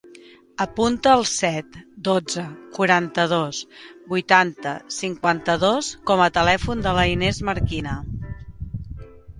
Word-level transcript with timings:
Apunta 0.63 1.11
el 1.17 1.25
set, 1.31 1.77
dotze, 2.07 2.45
quaranta-dos, 2.77 3.59
vuitanta, 4.15 4.75
cinquanta-dos 4.97 5.93
com 6.13 6.27
a 6.29 6.33
telèfon 6.41 6.85
de 6.89 6.97
l'Inés 7.01 7.45
Marquina. 7.51 7.97